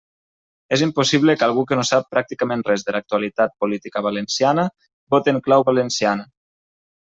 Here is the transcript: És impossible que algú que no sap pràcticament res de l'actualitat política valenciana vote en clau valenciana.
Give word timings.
És 0.77 0.83
impossible 0.85 1.35
que 1.41 1.45
algú 1.47 1.65
que 1.71 1.77
no 1.81 1.83
sap 1.89 2.07
pràcticament 2.15 2.65
res 2.71 2.87
de 2.89 2.95
l'actualitat 2.97 3.55
política 3.65 4.05
valenciana 4.09 4.67
vote 5.17 5.37
en 5.37 5.41
clau 5.49 5.71
valenciana. 5.73 6.31